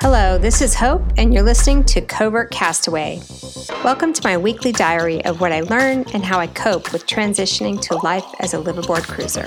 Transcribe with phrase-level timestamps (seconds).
[0.00, 3.20] Hello, this is Hope, and you're listening to Covert Castaway.
[3.82, 7.80] Welcome to my weekly diary of what I learn and how I cope with transitioning
[7.82, 9.46] to life as a liveaboard cruiser.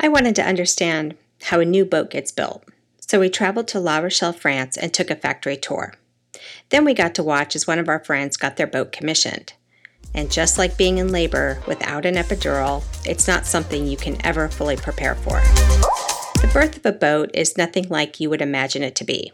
[0.00, 2.64] I wanted to understand how a new boat gets built,
[3.00, 5.92] so we traveled to La Rochelle, France, and took a factory tour.
[6.70, 9.54] Then we got to watch as one of our friends got their boat commissioned.
[10.14, 14.48] And just like being in labor without an epidural, it's not something you can ever
[14.48, 15.40] fully prepare for.
[16.40, 19.32] The birth of a boat is nothing like you would imagine it to be.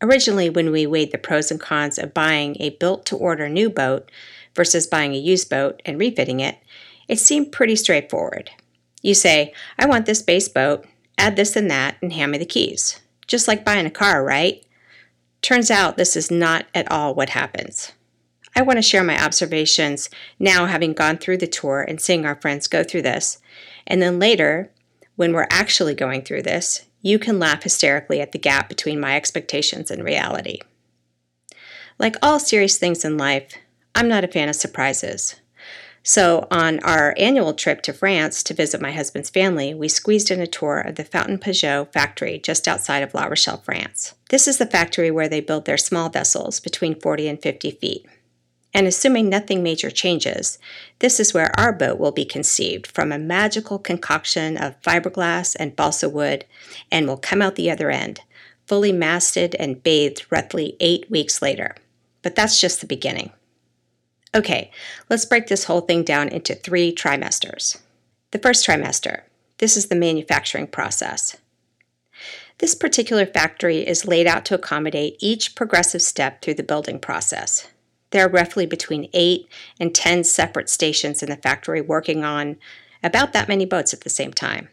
[0.00, 3.70] Originally, when we weighed the pros and cons of buying a built to order new
[3.70, 4.10] boat
[4.54, 6.58] versus buying a used boat and refitting it,
[7.08, 8.50] it seemed pretty straightforward.
[9.02, 10.86] You say, I want this base boat,
[11.18, 13.00] add this and that, and hand me the keys.
[13.26, 14.64] Just like buying a car, right?
[15.42, 17.92] Turns out this is not at all what happens.
[18.54, 22.40] I want to share my observations now, having gone through the tour and seeing our
[22.40, 23.38] friends go through this.
[23.86, 24.70] And then later,
[25.16, 29.16] when we're actually going through this, you can laugh hysterically at the gap between my
[29.16, 30.60] expectations and reality.
[31.98, 33.54] Like all serious things in life,
[33.94, 35.36] I'm not a fan of surprises.
[36.04, 40.40] So, on our annual trip to France to visit my husband's family, we squeezed in
[40.40, 44.14] a tour of the Fountaine Pajot factory just outside of La Rochelle, France.
[44.28, 48.06] This is the factory where they build their small vessels between 40 and 50 feet.
[48.74, 50.58] And assuming nothing major changes,
[50.98, 55.76] this is where our boat will be conceived from a magical concoction of fiberglass and
[55.76, 56.46] balsa wood
[56.90, 58.22] and will come out the other end,
[58.66, 61.76] fully masted and bathed roughly eight weeks later.
[62.22, 63.30] But that's just the beginning.
[64.34, 64.70] Okay,
[65.10, 67.78] let's break this whole thing down into three trimesters.
[68.30, 69.22] The first trimester
[69.58, 71.36] this is the manufacturing process.
[72.58, 77.68] This particular factory is laid out to accommodate each progressive step through the building process.
[78.10, 79.46] There are roughly between 8
[79.78, 82.56] and 10 separate stations in the factory working on
[83.02, 84.68] about that many boats at the same time.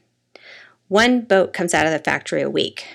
[0.88, 2.88] One boat comes out of the factory a week.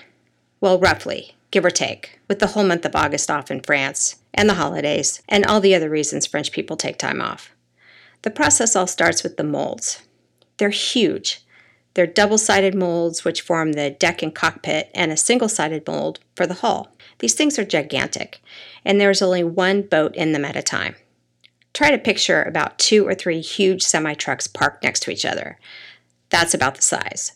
[0.59, 4.49] Well, roughly, give or take, with the whole month of August off in France, and
[4.49, 7.55] the holidays, and all the other reasons French people take time off.
[8.23, 10.01] The process all starts with the molds.
[10.57, 11.45] They're huge.
[11.93, 16.19] They're double sided molds, which form the deck and cockpit, and a single sided mold
[16.35, 16.89] for the hull.
[17.19, 18.41] These things are gigantic,
[18.83, 20.95] and there's only one boat in them at a time.
[21.73, 25.57] Try to picture about two or three huge semi trucks parked next to each other.
[26.29, 27.33] That's about the size.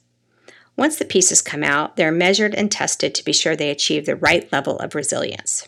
[0.79, 4.16] Once the pieces come out, they're measured and tested to be sure they achieve the
[4.16, 5.67] right level of resilience.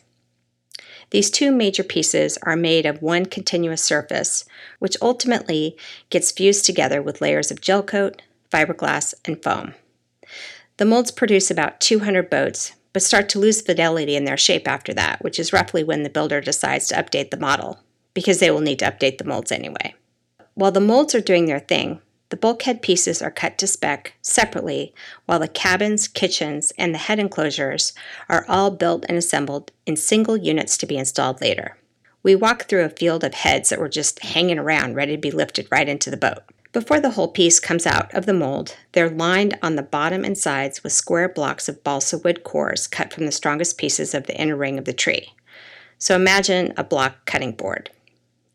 [1.09, 4.45] These two major pieces are made of one continuous surface,
[4.79, 5.75] which ultimately
[6.09, 8.21] gets fused together with layers of gel coat,
[8.53, 9.73] fiberglass, and foam.
[10.77, 14.93] The molds produce about 200 boats, but start to lose fidelity in their shape after
[14.93, 17.81] that, which is roughly when the builder decides to update the model,
[18.13, 19.93] because they will need to update the molds anyway.
[20.53, 21.99] While the molds are doing their thing,
[22.31, 24.93] the bulkhead pieces are cut to spec separately,
[25.25, 27.93] while the cabins, kitchens, and the head enclosures
[28.29, 31.77] are all built and assembled in single units to be installed later.
[32.23, 35.29] We walked through a field of heads that were just hanging around, ready to be
[35.29, 36.39] lifted right into the boat.
[36.71, 40.37] Before the whole piece comes out of the mold, they're lined on the bottom and
[40.37, 44.39] sides with square blocks of balsa wood cores cut from the strongest pieces of the
[44.39, 45.33] inner ring of the tree.
[45.97, 47.89] So imagine a block cutting board.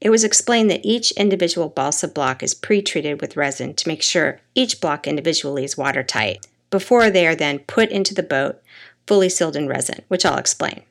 [0.00, 4.02] It was explained that each individual balsa block is pre treated with resin to make
[4.02, 8.62] sure each block individually is watertight before they are then put into the boat,
[9.06, 10.82] fully sealed in resin, which I'll explain.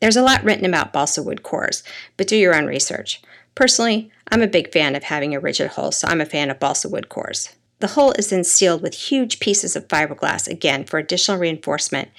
[0.00, 1.82] There's a lot written about balsa wood cores,
[2.16, 3.20] but do your own research.
[3.54, 6.60] Personally, I'm a big fan of having a rigid hull, so I'm a fan of
[6.60, 7.56] balsa wood cores.
[7.80, 12.10] The hull is then sealed with huge pieces of fiberglass again for additional reinforcement,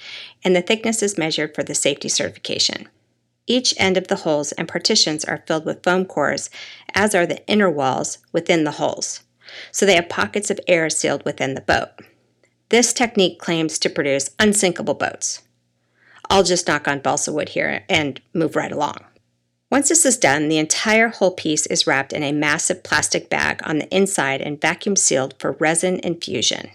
[0.44, 2.88] and the thickness is measured for the safety certification.
[3.50, 6.50] Each end of the holes and partitions are filled with foam cores,
[6.94, 9.24] as are the inner walls within the holes.
[9.72, 11.88] so they have pockets of air sealed within the boat.
[12.68, 15.42] This technique claims to produce unsinkable boats.
[16.30, 18.98] I'll just knock on balsa wood here and move right along.
[19.68, 23.60] Once this is done, the entire whole piece is wrapped in a massive plastic bag
[23.64, 26.70] on the inside and vacuum sealed for resin infusion.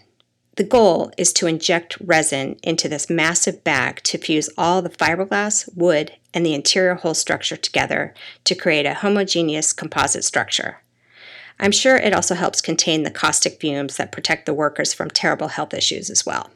[0.55, 5.69] The goal is to inject resin into this massive bag to fuse all the fiberglass,
[5.75, 8.13] wood, and the interior hull structure together
[8.45, 10.77] to create a homogeneous composite structure.
[11.59, 15.49] I'm sure it also helps contain the caustic fumes that protect the workers from terrible
[15.49, 16.51] health issues as well.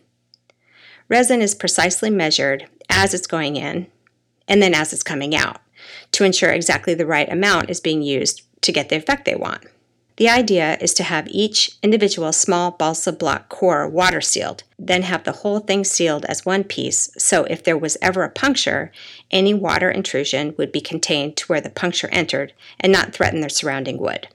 [1.09, 3.87] Resin is precisely measured as it's going in
[4.47, 5.61] and then as it's coming out
[6.11, 9.65] to ensure exactly the right amount is being used to get the effect they want.
[10.19, 15.23] The idea is to have each individual small balsa block core water sealed, then have
[15.23, 18.91] the whole thing sealed as one piece so if there was ever a puncture,
[19.31, 22.51] any water intrusion would be contained to where the puncture entered
[22.81, 24.27] and not threaten the surrounding wood.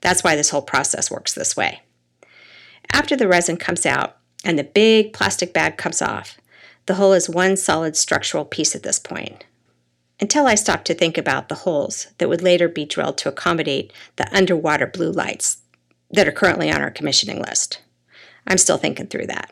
[0.00, 1.82] That's why this whole process works this way.
[2.92, 6.36] After the resin comes out and the big plastic bag comes off,
[6.86, 9.44] the hull is one solid structural piece at this point.
[10.22, 13.92] Until I stopped to think about the holes that would later be drilled to accommodate
[14.14, 15.56] the underwater blue lights
[16.12, 17.80] that are currently on our commissioning list.
[18.46, 19.50] I'm still thinking through that.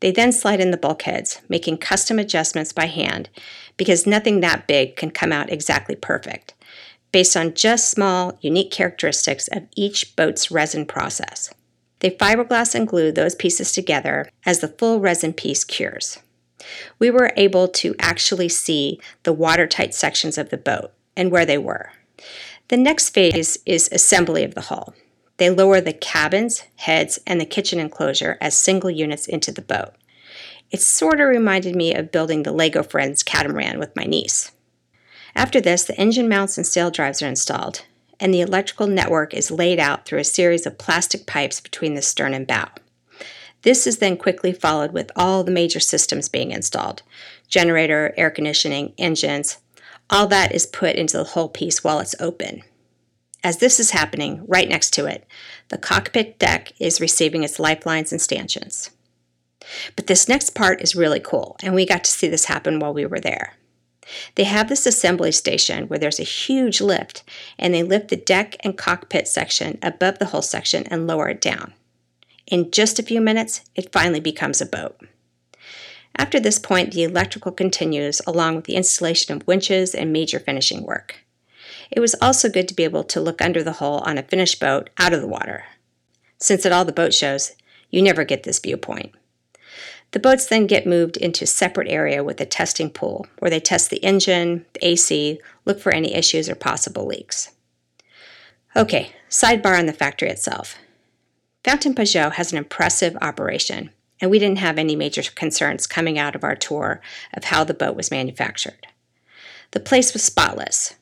[0.00, 3.28] They then slide in the bulkheads, making custom adjustments by hand
[3.76, 6.54] because nothing that big can come out exactly perfect,
[7.12, 11.52] based on just small, unique characteristics of each boat's resin process.
[11.98, 16.20] They fiberglass and glue those pieces together as the full resin piece cures.
[16.98, 21.58] We were able to actually see the watertight sections of the boat and where they
[21.58, 21.92] were.
[22.68, 24.94] The next phase is assembly of the hull.
[25.38, 29.94] They lower the cabins, heads, and the kitchen enclosure as single units into the boat.
[30.70, 34.52] It sort of reminded me of building the Lego Friends catamaran with my niece.
[35.34, 37.84] After this, the engine mounts and sail drives are installed,
[38.20, 42.02] and the electrical network is laid out through a series of plastic pipes between the
[42.02, 42.68] stern and bow.
[43.62, 47.02] This is then quickly followed with all the major systems being installed
[47.48, 49.58] generator, air conditioning, engines.
[50.08, 52.62] All that is put into the whole piece while it's open.
[53.42, 55.26] As this is happening, right next to it,
[55.68, 58.90] the cockpit deck is receiving its lifelines and stanchions.
[59.96, 62.94] But this next part is really cool, and we got to see this happen while
[62.94, 63.54] we were there.
[64.34, 67.22] They have this assembly station where there's a huge lift,
[67.58, 71.40] and they lift the deck and cockpit section above the hull section and lower it
[71.40, 71.74] down.
[72.50, 75.00] In just a few minutes, it finally becomes a boat.
[76.16, 80.84] After this point, the electrical continues along with the installation of winches and major finishing
[80.84, 81.24] work.
[81.92, 84.58] It was also good to be able to look under the hull on a finished
[84.58, 85.64] boat out of the water.
[86.38, 87.52] Since at all the boat shows,
[87.88, 89.14] you never get this viewpoint.
[90.10, 93.60] The boats then get moved into a separate area with a testing pool where they
[93.60, 97.52] test the engine, the AC, look for any issues or possible leaks.
[98.74, 100.76] Okay, sidebar on the factory itself.
[101.62, 103.90] Fountaine Pajot has an impressive operation,
[104.20, 107.02] and we didn't have any major concerns coming out of our tour
[107.34, 108.86] of how the boat was manufactured.
[109.72, 110.94] The place was spotless.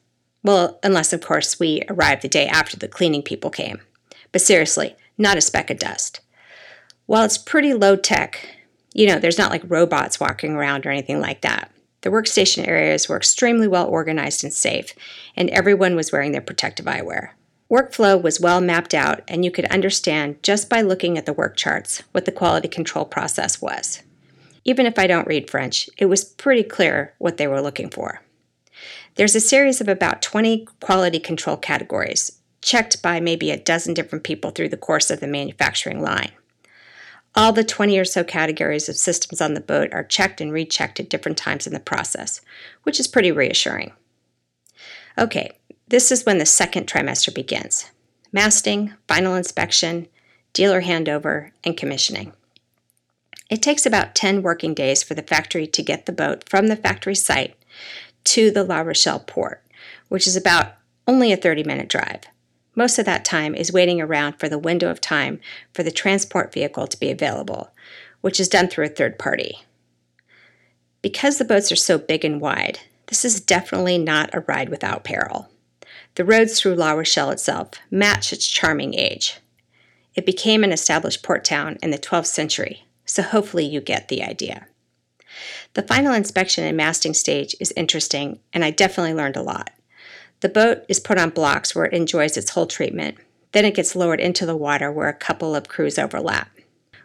[0.43, 3.81] Well, unless, of course, we arrived the day after the cleaning people came.
[4.33, 6.21] But seriously, not a speck of dust.
[7.07, 8.57] While it's pretty low tech,
[8.93, 11.71] you know, there's not like robots walking around or anything like that.
[12.03, 14.93] The workstation areas were extremely well organized and safe,
[15.37, 17.31] and everyone was wearing their protective eyewear.
[17.71, 21.55] Workflow was well mapped out, and you could understand just by looking at the work
[21.57, 24.03] charts what the quality control process was.
[24.65, 28.23] Even if I don't read French, it was pretty clear what they were looking for.
[29.17, 34.25] There's a series of about 20 quality control categories, checked by maybe a dozen different
[34.25, 36.31] people through the course of the manufacturing line.
[37.35, 40.99] All the 20 or so categories of systems on the boat are checked and rechecked
[41.01, 42.41] at different times in the process,
[42.85, 43.93] which is pretty reassuring.
[45.19, 47.91] Okay, this is when the second trimester begins
[48.31, 50.07] masting, final inspection,
[50.53, 52.33] dealer handover, and commissioning.
[53.49, 56.77] It takes about 10 working days for the factory to get the boat from the
[56.77, 57.57] factory site
[58.25, 59.65] to the La Rochelle port,
[60.09, 60.75] which is about
[61.07, 62.25] only a 30 minute drive.
[62.75, 65.41] Most of that time is waiting around for the window of time
[65.73, 67.71] for the transport vehicle to be available,
[68.21, 69.63] which is done through a third party.
[71.01, 75.03] Because the boats are so big and wide, this is definitely not a ride without
[75.03, 75.49] peril.
[76.19, 79.39] The roads through La Rochelle itself match its charming age.
[80.17, 84.25] It became an established port town in the 12th century, so hopefully you get the
[84.25, 84.67] idea.
[85.75, 89.71] The final inspection and masting stage is interesting, and I definitely learned a lot.
[90.41, 93.17] The boat is put on blocks where it enjoys its hull treatment.
[93.53, 96.51] Then it gets lowered into the water where a couple of crews overlap.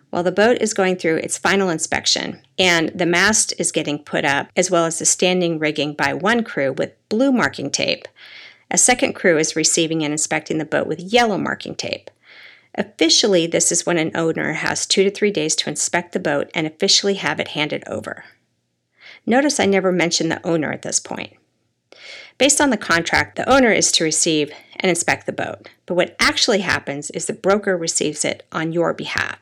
[0.10, 4.26] While the boat is going through its final inspection and the mast is getting put
[4.26, 8.08] up, as well as the standing rigging by one crew with blue marking tape,
[8.74, 12.10] a second crew is receiving and inspecting the boat with yellow marking tape.
[12.76, 16.50] Officially, this is when an owner has two to three days to inspect the boat
[16.56, 18.26] and officially have it handed over.
[19.28, 21.34] Notice I never mentioned the owner at this point.
[22.40, 25.70] Based on the contract, the owner is to receive and inspect the boat.
[25.86, 29.38] But what actually happens is the broker receives it on your behalf,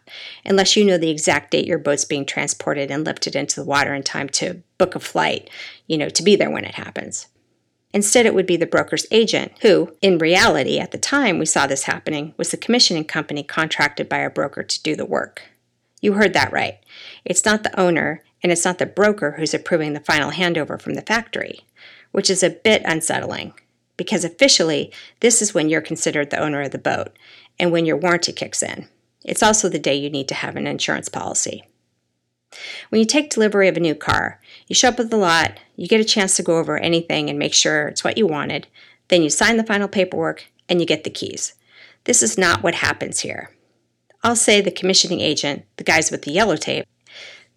[0.46, 3.94] unless you know the exact date your boat's being transported and lifted into the water
[3.94, 5.50] in time to book a flight,
[5.88, 7.28] you know, to be there when it happens.
[7.94, 11.68] Instead, it would be the broker's agent, who, in reality, at the time we saw
[11.68, 15.44] this happening, was the commissioning company contracted by our broker to do the work.
[16.02, 16.80] You heard that right.
[17.26, 20.94] It's not the owner, and it's not the broker who's approving the final handover from
[20.94, 21.60] the factory
[22.12, 23.54] which is a bit unsettling
[23.98, 27.18] because officially this is when you're considered the owner of the boat
[27.60, 28.88] and when your warranty kicks in.
[29.24, 31.64] It's also the day you need to have an insurance policy.
[32.90, 35.88] When you take delivery of a new car, you show up at the lot, you
[35.88, 38.68] get a chance to go over anything and make sure it's what you wanted,
[39.08, 41.54] then you sign the final paperwork and you get the keys.
[42.06, 43.52] This is not what happens here.
[44.24, 46.86] I'll say the commissioning agent, the guys with the yellow tape,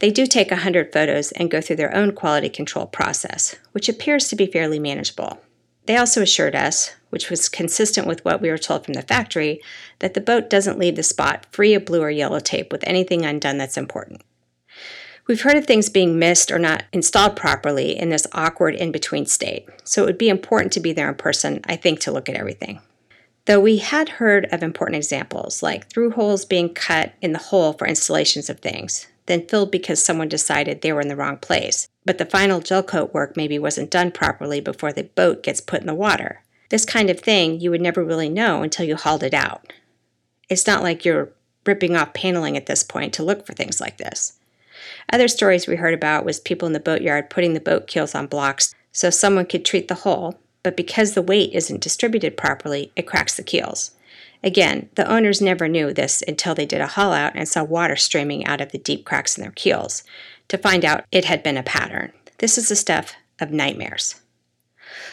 [0.00, 4.28] they do take 100 photos and go through their own quality control process, which appears
[4.28, 5.40] to be fairly manageable.
[5.86, 9.60] They also assured us, which was consistent with what we were told from the factory,
[10.00, 13.24] that the boat doesn't leave the spot free of blue or yellow tape with anything
[13.24, 14.22] undone that's important.
[15.26, 19.24] We've heard of things being missed or not installed properly in this awkward in between
[19.24, 22.28] state, so it would be important to be there in person, I think, to look
[22.28, 22.80] at everything.
[23.46, 27.72] Though we had heard of important examples, like through holes being cut in the hull
[27.72, 31.88] for installations of things, then filled because someone decided they were in the wrong place,
[32.04, 35.80] but the final gel coat work maybe wasn't done properly before the boat gets put
[35.80, 36.42] in the water.
[36.68, 39.72] This kind of thing you would never really know until you hauled it out.
[40.50, 41.32] It's not like you're
[41.64, 44.34] ripping off paneling at this point to look for things like this.
[45.12, 48.26] Other stories we heard about was people in the boatyard putting the boat keels on
[48.26, 53.06] blocks so someone could treat the hull, but because the weight isn't distributed properly, it
[53.06, 53.92] cracks the keels.
[54.42, 57.96] Again, the owners never knew this until they did a haul out and saw water
[57.96, 60.04] streaming out of the deep cracks in their keels
[60.48, 62.12] to find out it had been a pattern.
[62.38, 64.20] This is the stuff of nightmares.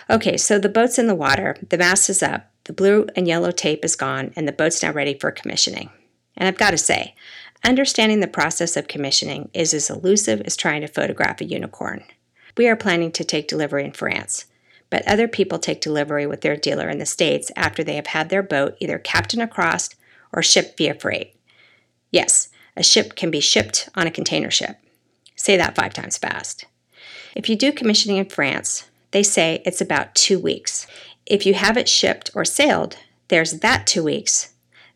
[0.10, 3.52] Okay, so the boat's in the water, the mast is up, the blue and yellow
[3.52, 5.90] tape is gone, and the boat's now ready for commissioning.
[6.36, 7.16] And I've got to say,
[7.64, 12.04] understanding the process of commissioning is as elusive as trying to photograph a unicorn.
[12.58, 14.46] We are planning to take delivery in France
[14.92, 18.30] but other people take delivery with their dealer in the States after they have had
[18.30, 19.90] their boat either captained across
[20.32, 21.34] or shipped via freight.
[22.12, 24.78] Yes, a ship can be shipped on a container ship.
[25.36, 26.66] Say that five times fast.
[27.36, 30.86] If you do commissioning in France, they say it's about two weeks.
[31.26, 32.98] If you have it shipped or sailed,
[33.30, 34.54] there's that two weeks.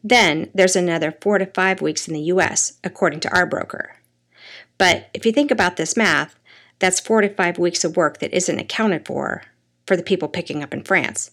[0.07, 3.95] Then there's another four to five weeks in the US, according to our broker.
[4.77, 6.35] But if you think about this math,
[6.77, 9.41] that's four to five weeks of work that isn't accounted for
[9.88, 11.31] for the people picking up in France.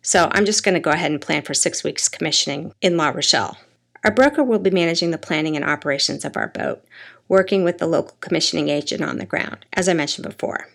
[0.00, 3.10] So I'm just going to go ahead and plan for six weeks commissioning in La
[3.10, 3.58] Rochelle.
[4.04, 6.82] Our broker will be managing the planning and operations of our boat,
[7.28, 10.68] working with the local commissioning agent on the ground, as I mentioned before.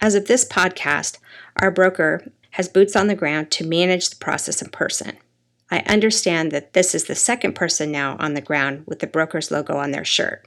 [0.00, 1.18] As of this podcast,
[1.56, 5.16] our broker has boots on the ground to manage the process in person.
[5.70, 9.50] I understand that this is the second person now on the ground with the broker's
[9.50, 10.46] logo on their shirt.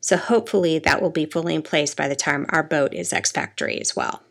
[0.00, 3.32] So hopefully that will be fully in place by the time our boat is ex
[3.32, 4.22] factory as well.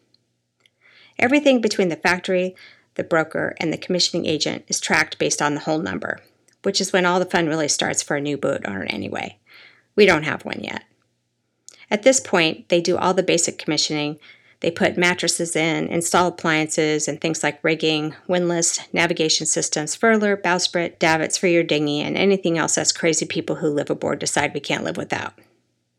[1.20, 2.56] Everything between the factory,
[2.96, 6.20] the broker, and the commissioning agent is tracked based on the hull number,
[6.64, 9.40] which is when all the fun really starts for a new boat owner anyway.
[9.96, 10.84] We don't have one yet.
[11.90, 14.20] At this point, they do all the basic commissioning.
[14.64, 20.98] They put mattresses in, install appliances, and things like rigging, windlass, navigation systems, furler, bowsprit,
[20.98, 24.60] davits for your dinghy, and anything else us crazy people who live aboard decide we
[24.60, 25.34] can't live without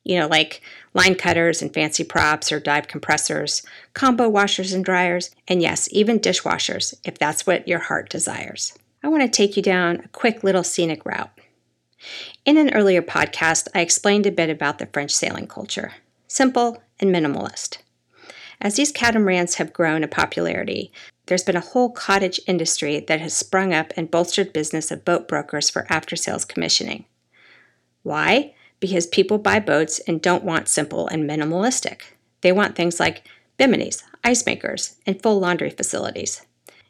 [0.04, 0.61] you know, like
[0.92, 3.62] line cutters and fancy props or dive compressors,
[3.94, 8.76] combo washers and dryers, and yes, even dishwashers if that's what your heart desires.
[9.02, 11.30] I want to take you down a quick little scenic route.
[12.44, 15.92] In an earlier podcast, I explained a bit about the French sailing culture
[16.26, 17.78] simple and minimalist.
[18.61, 20.92] As these catamarans have grown in popularity,
[21.26, 25.26] there's been a whole cottage industry that has sprung up and bolstered business of boat
[25.28, 27.04] brokers for after sales commissioning.
[28.02, 28.54] Why?
[28.84, 32.02] because people buy boats and don't want simple and minimalistic.
[32.42, 33.26] They want things like
[33.58, 36.44] biminis, ice makers, and full laundry facilities,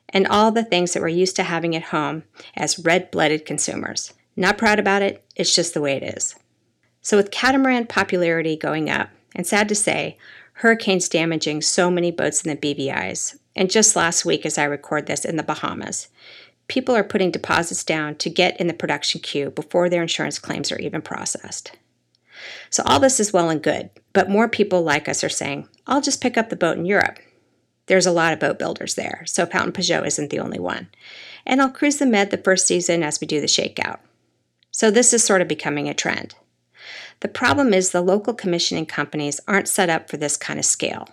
[0.08, 2.24] and all the things that we're used to having at home
[2.56, 4.12] as red blooded consumers.
[4.34, 6.34] Not proud about it, it's just the way it is.
[7.00, 10.18] So, with catamaran popularity going up, and sad to say,
[10.54, 15.06] hurricanes damaging so many boats in the BVIs, and just last week as I record
[15.06, 16.08] this in the Bahamas,
[16.68, 20.70] people are putting deposits down to get in the production queue before their insurance claims
[20.70, 21.72] are even processed.
[22.70, 26.00] So all this is well and good, but more people like us are saying, I'll
[26.00, 27.18] just pick up the boat in Europe.
[27.86, 30.88] There's a lot of boat builders there, so Fountaine Pajot isn't the only one.
[31.44, 33.98] And I'll cruise the Med the first season as we do the shakeout.
[34.70, 36.34] So this is sort of becoming a trend.
[37.20, 41.08] The problem is the local commissioning companies aren't set up for this kind of scale,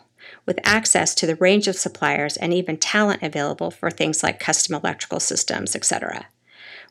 [0.46, 4.76] with access to the range of suppliers and even talent available for things like custom
[4.76, 6.28] electrical systems, etc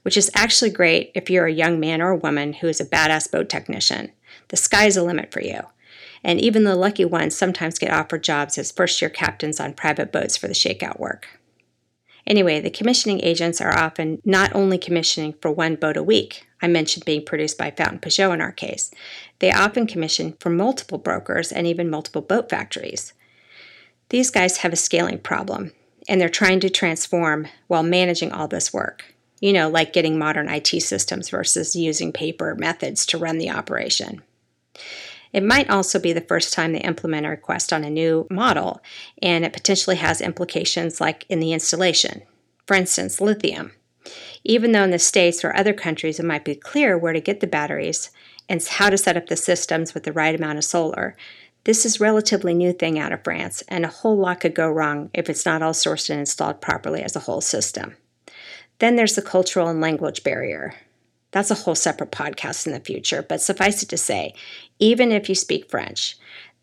[0.02, 2.86] which is actually great if you're a young man or a woman who is a
[2.86, 4.12] badass boat technician.
[4.48, 5.60] The sky's the limit for you.
[6.22, 10.12] And even the lucky ones sometimes get offered jobs as first year captains on private
[10.12, 11.39] boats for the shakeout work.
[12.30, 16.68] Anyway, the commissioning agents are often not only commissioning for one boat a week, I
[16.68, 18.92] mentioned being produced by Fountaine Pajot in our case,
[19.40, 23.14] they often commission for multiple brokers and even multiple boat factories.
[24.10, 25.72] These guys have a scaling problem,
[26.08, 29.12] and they're trying to transform while managing all this work.
[29.40, 34.22] You know, like getting modern IT systems versus using paper methods to run the operation.
[35.32, 38.80] It might also be the first time they implement a request on a new model,
[39.22, 42.22] and it potentially has implications like in the installation.
[42.66, 43.72] For instance, lithium.
[44.44, 47.40] Even though in the States or other countries it might be clear where to get
[47.40, 48.10] the batteries
[48.48, 51.16] and how to set up the systems with the right amount of solar,
[51.64, 54.68] this is a relatively new thing out of France, and a whole lot could go
[54.68, 57.96] wrong if it's not all sourced and installed properly as a whole system.
[58.78, 60.74] Then there's the cultural and language barrier.
[61.32, 64.34] That's a whole separate podcast in the future, but suffice it to say,
[64.78, 66.16] even if you speak French,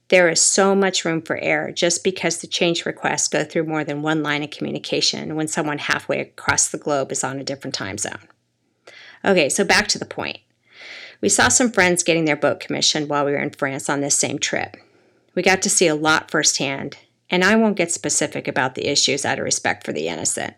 [0.09, 3.83] there is so much room for error just because the change requests go through more
[3.83, 7.73] than one line of communication when someone halfway across the globe is on a different
[7.73, 8.27] time zone.
[9.25, 10.39] Okay, so back to the point.
[11.19, 14.17] We saw some friends getting their boat commissioned while we were in France on this
[14.17, 14.77] same trip.
[15.35, 16.97] We got to see a lot firsthand,
[17.29, 20.53] and I won't get specific about the issues out of respect for the innocent.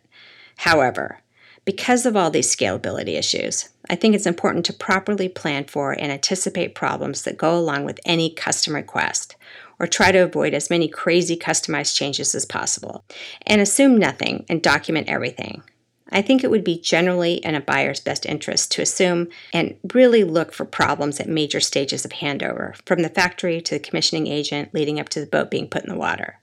[0.57, 1.21] However,
[1.65, 6.11] because of all these scalability issues, I think it's important to properly plan for and
[6.11, 9.35] anticipate problems that go along with any custom request,
[9.79, 13.03] or try to avoid as many crazy customized changes as possible,
[13.47, 15.63] and assume nothing and document everything.
[16.11, 20.23] I think it would be generally in a buyer's best interest to assume and really
[20.23, 24.73] look for problems at major stages of handover, from the factory to the commissioning agent
[24.73, 26.39] leading up to the boat being put in the water.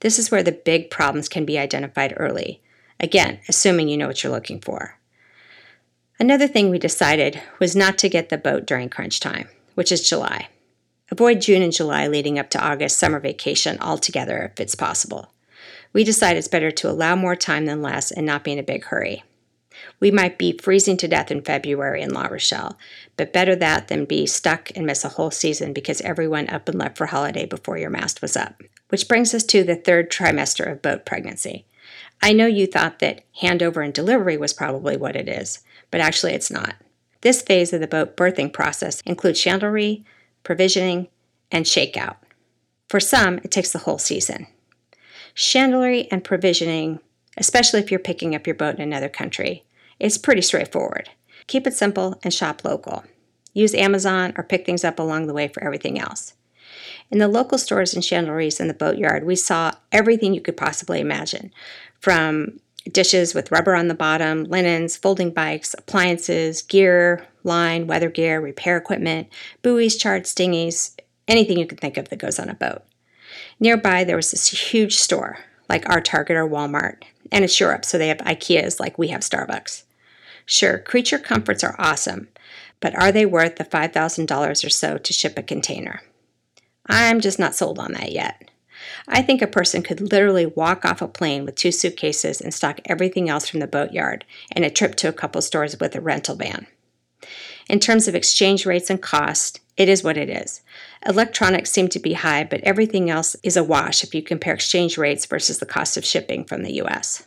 [0.00, 2.60] This is where the big problems can be identified early,
[2.98, 4.95] Again, assuming you know what you're looking for.
[6.18, 10.08] Another thing we decided was not to get the boat during crunch time, which is
[10.08, 10.48] July.
[11.10, 15.32] Avoid June and July leading up to August summer vacation altogether if it's possible.
[15.92, 18.62] We decide it's better to allow more time than less and not be in a
[18.62, 19.24] big hurry.
[20.00, 22.78] We might be freezing to death in February in La Rochelle,
[23.18, 26.78] but better that than be stuck and miss a whole season because everyone up and
[26.78, 28.62] left for holiday before your mast was up.
[28.88, 31.66] Which brings us to the third trimester of boat pregnancy.
[32.22, 35.60] I know you thought that handover and delivery was probably what it is,
[35.96, 36.74] but actually it's not.
[37.22, 40.04] This phase of the boat birthing process includes chandlery,
[40.42, 41.08] provisioning,
[41.50, 42.16] and shakeout.
[42.90, 44.46] For some, it takes the whole season.
[45.34, 47.00] Chandlery and provisioning,
[47.38, 49.64] especially if you're picking up your boat in another country,
[49.98, 51.08] is pretty straightforward.
[51.46, 53.02] Keep it simple and shop local.
[53.54, 56.34] Use Amazon or pick things up along the way for everything else.
[57.10, 61.00] In the local stores and chandleries in the boatyard, we saw everything you could possibly
[61.00, 61.54] imagine
[61.98, 62.60] from
[62.92, 68.76] dishes with rubber on the bottom, linens, folding bikes, appliances, gear, line, weather gear, repair
[68.76, 69.28] equipment,
[69.62, 70.96] buoys, charts, dinghies,
[71.28, 72.82] anything you can think of that goes on a boat.
[73.58, 77.98] Nearby, there was this huge store, like our Target or Walmart, and it's Europe, so
[77.98, 79.84] they have IKEAs like we have Starbucks.
[80.44, 82.28] Sure, creature comforts are awesome,
[82.80, 86.02] but are they worth the $5,000 or so to ship a container?
[86.86, 88.50] I'm just not sold on that yet.
[89.08, 92.80] I think a person could literally walk off a plane with two suitcases and stock
[92.84, 96.36] everything else from the boatyard and a trip to a couple stores with a rental
[96.36, 96.66] van.
[97.68, 100.62] In terms of exchange rates and cost, it is what it is.
[101.04, 104.96] Electronics seem to be high, but everything else is a wash if you compare exchange
[104.96, 107.26] rates versus the cost of shipping from the US.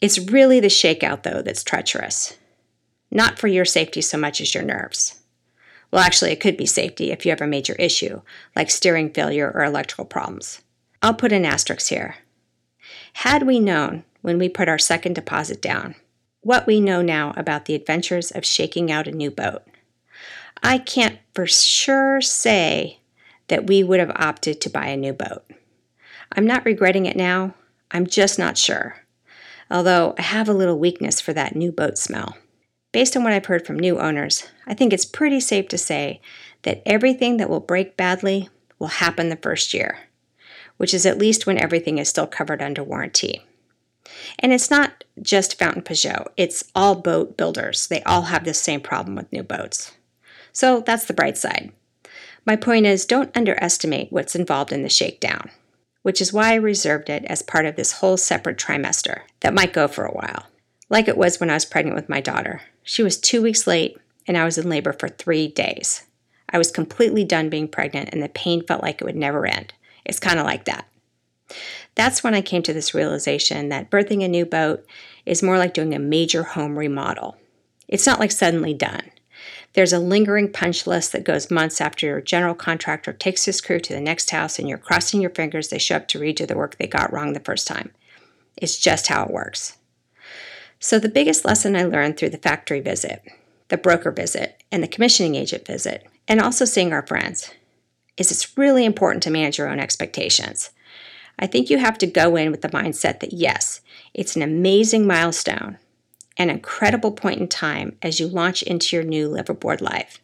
[0.00, 2.36] It's really the shakeout, though, that's treacherous.
[3.10, 5.17] Not for your safety so much as your nerves.
[5.90, 8.20] Well, actually, it could be safety if you have a major issue,
[8.54, 10.60] like steering failure or electrical problems.
[11.02, 12.16] I'll put an asterisk here.
[13.14, 15.94] Had we known when we put our second deposit down
[16.40, 19.62] what we know now about the adventures of shaking out a new boat,
[20.62, 23.00] I can't for sure say
[23.48, 25.44] that we would have opted to buy a new boat.
[26.32, 27.54] I'm not regretting it now,
[27.90, 28.96] I'm just not sure.
[29.70, 32.36] Although I have a little weakness for that new boat smell.
[32.98, 36.20] Based on what I've heard from new owners, I think it's pretty safe to say
[36.62, 38.48] that everything that will break badly
[38.80, 40.00] will happen the first year,
[40.78, 43.40] which is at least when everything is still covered under warranty.
[44.40, 47.86] And it's not just Fountaine Pajot, it's all boat builders.
[47.86, 49.92] They all have the same problem with new boats.
[50.52, 51.70] So that's the bright side.
[52.44, 55.52] My point is don't underestimate what's involved in the shakedown,
[56.02, 59.72] which is why I reserved it as part of this whole separate trimester that might
[59.72, 60.46] go for a while,
[60.90, 62.60] like it was when I was pregnant with my daughter.
[62.88, 66.06] She was two weeks late, and I was in labor for three days.
[66.48, 69.74] I was completely done being pregnant, and the pain felt like it would never end.
[70.06, 70.88] It's kind of like that.
[71.96, 74.86] That's when I came to this realization that birthing a new boat
[75.26, 77.36] is more like doing a major home remodel.
[77.88, 79.10] It's not like suddenly done.
[79.74, 83.80] There's a lingering punch list that goes months after your general contractor takes his crew
[83.80, 86.56] to the next house and you're crossing your fingers they show up to redo the
[86.56, 87.90] work they got wrong the first time.
[88.56, 89.77] It's just how it works.
[90.80, 93.22] So, the biggest lesson I learned through the factory visit,
[93.66, 97.50] the broker visit, and the commissioning agent visit, and also seeing our friends,
[98.16, 100.70] is it's really important to manage your own expectations.
[101.36, 103.80] I think you have to go in with the mindset that yes,
[104.14, 105.78] it's an amazing milestone,
[106.36, 110.20] an incredible point in time as you launch into your new liveaboard life.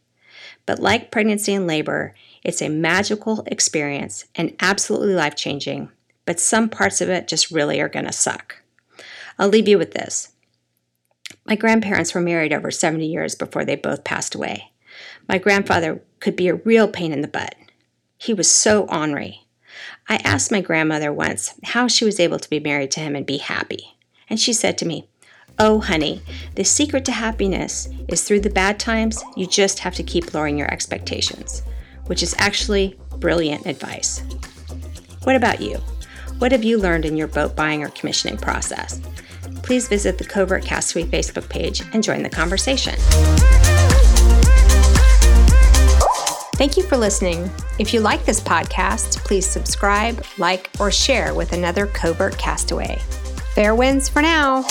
[0.67, 2.15] But like pregnancy and labor,
[2.45, 5.91] it's a magical experience and absolutely life changing,
[6.27, 8.63] but some parts of it just really are going to suck.
[9.39, 10.34] I'll leave you with this.
[11.47, 14.73] My grandparents were married over 70 years before they both passed away.
[15.29, 17.55] My grandfather could be a real pain in the butt.
[18.17, 19.47] He was so ornery.
[20.09, 23.27] I asked my grandmother once how she was able to be married to him and
[23.27, 23.97] be happy.
[24.29, 25.09] And she said to me,
[25.59, 26.21] Oh, honey,
[26.57, 30.59] the secret to happiness is through the bad times, you just have to keep lowering
[30.59, 31.63] your expectations,
[32.07, 34.23] which is actually brilliant advice.
[35.23, 35.79] What about you?
[36.39, 39.01] What have you learned in your boat buying or commissioning process?
[39.65, 42.95] Please visit the Covert Castaway Facebook page and join the conversation.
[46.57, 47.51] Thank you for listening.
[47.79, 52.99] If you like this podcast, please subscribe, like, or share with another Covert Castaway.
[53.55, 54.65] Fair winds for now.